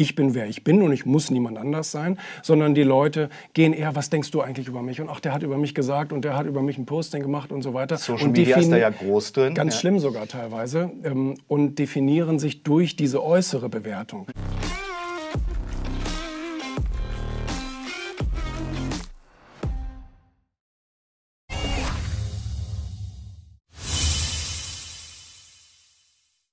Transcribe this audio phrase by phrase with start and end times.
[0.00, 3.72] ich bin wer ich bin und ich muss niemand anders sein, sondern die Leute gehen
[3.72, 5.00] eher, was denkst du eigentlich über mich?
[5.00, 7.52] Und ach, der hat über mich gesagt und der hat über mich ein Posting gemacht
[7.52, 7.98] und so weiter.
[7.98, 9.54] Social und Media ist da ja groß drin.
[9.54, 9.80] Ganz ja.
[9.80, 10.90] schlimm sogar teilweise.
[11.04, 14.26] Ähm, und definieren sich durch diese äußere Bewertung.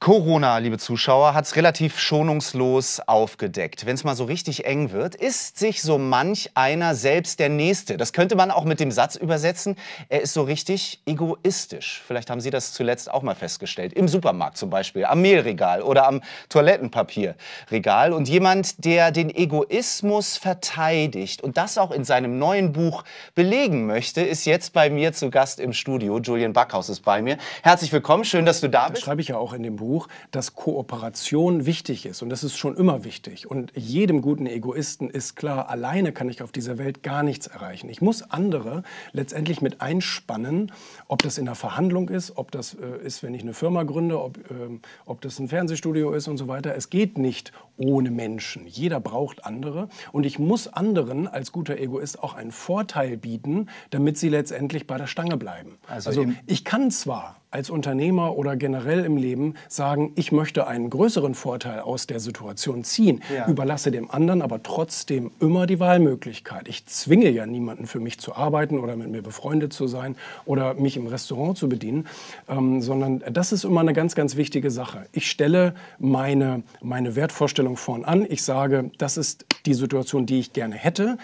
[0.08, 3.86] Corona, liebe Zuschauer, hat es relativ schonungslos aufgedeckt.
[3.86, 7.98] Wenn es mal so richtig eng wird, ist sich so manch einer selbst der Nächste.
[7.98, 9.76] Das könnte man auch mit dem Satz übersetzen,
[10.08, 12.02] er ist so richtig egoistisch.
[12.08, 13.92] Vielleicht haben Sie das zuletzt auch mal festgestellt.
[13.92, 18.14] Im Supermarkt zum Beispiel, am Mehlregal oder am Toilettenpapierregal.
[18.14, 23.04] Und jemand, der den Egoismus verteidigt und das auch in seinem neuen Buch
[23.36, 26.18] belegen möchte, ist jetzt bei mir zu Gast im Studio.
[26.20, 27.38] Julian Backhaus ist bei mir.
[27.62, 29.04] Herzlich willkommen, schön, dass du da Das bist.
[29.04, 29.97] schreibe ich ja auch in dem Buch,
[30.32, 32.22] dass Kooperation wichtig ist.
[32.22, 33.50] Und das ist schon immer wichtig.
[33.50, 37.90] Und jedem guten Egoisten ist klar, alleine kann ich auf dieser Welt gar nichts erreichen.
[37.90, 40.72] Ich muss andere letztendlich mit einspannen,
[41.08, 44.22] ob das in einer Verhandlung ist, ob das äh, ist, wenn ich eine Firma gründe,
[44.22, 46.76] ob, ähm, ob das ein Fernsehstudio ist und so weiter.
[46.76, 48.68] Es geht nicht ohne Menschen.
[48.68, 49.88] Jeder braucht andere.
[50.12, 54.98] Und ich muss anderen als guter Egoist auch einen Vorteil bieten, damit sie letztendlich bei
[54.98, 55.78] der Stange bleiben.
[55.88, 60.90] Also also ich kann zwar als Unternehmer oder generell im Leben sagen, ich möchte einen
[60.90, 63.48] größeren Vorteil aus der Situation ziehen, Ja.
[63.48, 66.68] überlasse dem anderen aber trotzdem immer die Wahlmöglichkeit.
[66.68, 70.74] Ich zwinge ja niemanden für mich zu arbeiten oder mit mir befreundet zu sein oder
[70.74, 72.08] mich im Restaurant zu bedienen,
[72.50, 75.06] ähm, sondern das ist immer eine ganz, ganz wichtige Sache.
[75.14, 78.26] Ich stelle meine, meine Wertvorstellung vorn an.
[78.30, 81.18] Ich sage, das ist die Situation, die ich gerne hätte.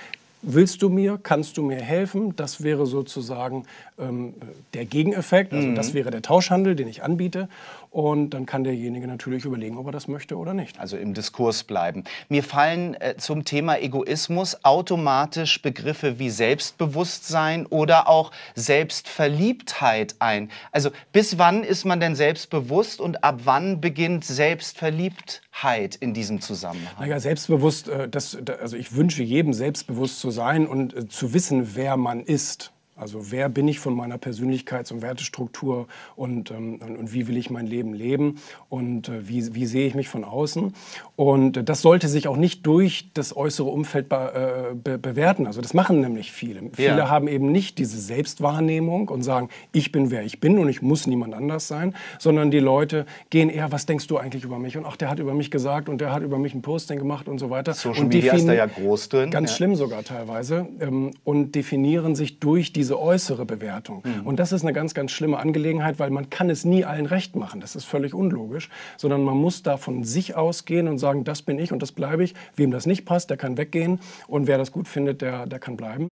[0.46, 2.36] Willst du mir, kannst du mir helfen?
[2.36, 3.64] Das wäre sozusagen
[3.98, 4.34] ähm,
[4.74, 5.54] der Gegeneffekt.
[5.54, 7.48] Also das wäre der Tauschhandel, den ich anbiete.
[7.92, 10.80] Und dann kann derjenige natürlich überlegen, ob er das möchte oder nicht.
[10.80, 12.04] also im Diskurs bleiben.
[12.28, 20.50] Mir fallen äh, zum Thema Egoismus automatisch Begriffe wie Selbstbewusstsein oder auch Selbstverliebtheit ein.
[20.72, 26.94] Also bis wann ist man denn selbstbewusst und ab wann beginnt Selbstverliebtheit in diesem Zusammenhang?
[27.00, 31.34] Naja, selbstbewusst, äh, das, da- also ich wünsche jedem selbstbewusst zu sein und äh, zu
[31.34, 32.73] wissen, wer man ist.
[32.96, 37.50] Also wer bin ich von meiner Persönlichkeits- und Wertestruktur und, ähm, und, wie will ich
[37.50, 38.40] mein Leben leben
[38.70, 40.74] und äh, wie, wie sehe ich mich von außen.
[41.16, 45.48] Und äh, das sollte sich auch nicht durch das äußere Umfeld be, äh, be, bewerten.
[45.48, 46.62] Also das machen nämlich viele.
[46.74, 50.82] Viele haben eben nicht diese Selbstwahrnehmung und sagen, ich bin wer ich bin und ich
[50.82, 54.78] muss niemand anders sein, sondern die Leute gehen eher, was denkst du eigentlich über mich?
[54.78, 57.28] Und ach, der hat über mich gesagt und der hat über mich ein Posting gemacht
[57.28, 57.74] und so weiter.
[57.74, 59.32] Social und Media ist da ja groß drin.
[59.32, 59.58] Ganz ja.
[59.58, 60.68] schlimm sogar teilweise.
[60.80, 64.04] Ähm, und definieren sich durch diese äußere Bewertung.
[64.04, 64.28] Mhm.
[64.28, 67.38] Und das ist eine ganz, ganz schlimme Angelegenheit, weil man kann es nie allen recht
[67.38, 67.62] machen.
[67.62, 68.70] Das ist völlig unlogisch.
[68.98, 72.26] Sondern man muss da von sich ausgehen und sagen, das bin ich und das bleibe
[72.26, 72.34] ich.
[72.58, 74.00] Wem das nicht passt, der kann weggehen.
[74.28, 76.10] Und wer das gut findet, der, der kann bleiben.